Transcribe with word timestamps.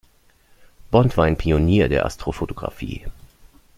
Bond 0.89 1.15
war 1.15 1.25
ein 1.25 1.37
Pionier 1.37 1.87
der 1.87 2.07
Astrofotografie. 2.07 3.05